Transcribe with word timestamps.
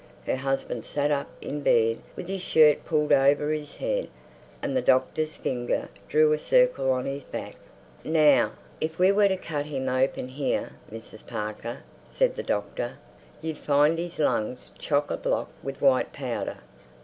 Her 0.25 0.37
husband 0.37 0.83
sat 0.83 1.11
up 1.11 1.29
in 1.43 1.61
bed 1.61 1.99
with 2.15 2.27
his 2.27 2.41
shirt 2.41 2.85
pulled 2.85 3.13
over 3.13 3.51
his 3.51 3.75
head, 3.75 4.07
and 4.63 4.75
the 4.75 4.81
doctor's 4.81 5.35
finger 5.35 5.89
drew 6.09 6.33
a 6.33 6.39
circle 6.39 6.89
on 6.91 7.05
his 7.05 7.21
back. 7.23 7.53
"Now, 8.03 8.53
if 8.79 8.97
we 8.97 9.11
were 9.11 9.27
to 9.27 9.37
cut 9.37 9.67
him 9.67 9.87
open 9.87 10.27
here, 10.29 10.71
Mrs. 10.91 11.27
Parker," 11.27 11.83
said 12.09 12.35
the 12.35 12.41
doctor, 12.41 12.97
"you'd 13.43 13.59
find 13.59 13.99
his 13.99 14.17
lungs 14.17 14.71
chock 14.79 15.11
a 15.11 15.17
block 15.17 15.51
with 15.61 15.81
white 15.83 16.11
powder. 16.13 16.57